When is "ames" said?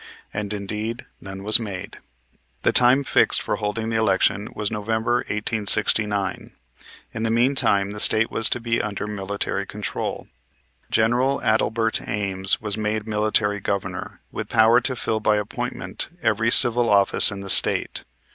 12.07-12.59